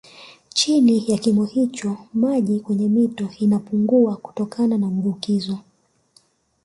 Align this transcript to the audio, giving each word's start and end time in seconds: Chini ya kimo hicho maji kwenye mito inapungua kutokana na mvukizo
Chini 0.49 1.11
ya 1.11 1.17
kimo 1.17 1.45
hicho 1.45 1.97
maji 2.13 2.59
kwenye 2.59 2.87
mito 2.87 3.29
inapungua 3.39 4.15
kutokana 4.15 4.77
na 4.77 4.87
mvukizo 4.87 5.59